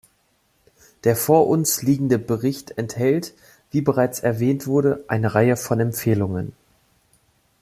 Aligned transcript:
Der 1.03 1.15
vor 1.15 1.45
uns 1.47 1.83
liegende 1.83 2.17
Bericht 2.17 2.71
enthält, 2.79 3.35
wie 3.69 3.81
bereits 3.81 4.19
erwähnt 4.19 4.65
wurde, 4.65 5.05
eine 5.07 5.35
Reihe 5.35 5.55
von 5.55 5.79
Empfehlungen. 5.79 6.53